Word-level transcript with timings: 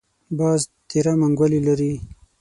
باز 0.37 0.61
تېره 0.89 1.13
منګولې 1.19 1.59
لري 1.67 1.93